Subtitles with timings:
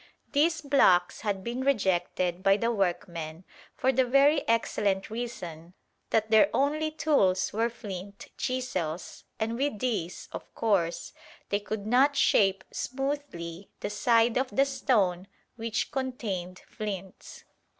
[0.31, 3.43] These blocks had been rejected by the workmen
[3.75, 5.75] for the very excellent reason
[6.09, 11.13] that their only tools were flint chisels, and with these, of course,
[11.49, 17.43] they could not shape smoothly the side of the stone which contained flints.